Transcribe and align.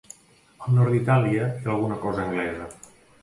Al 0.67 0.71
nord 0.77 0.95
d'Itàlia 0.95 1.49
hi 1.49 1.67
ha 1.69 1.73
alguna 1.75 1.99
cosa 2.07 2.25
anglesa. 2.25 2.69